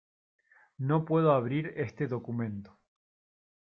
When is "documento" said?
2.07-2.75